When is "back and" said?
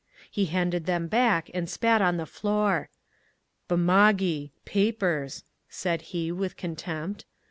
1.07-1.69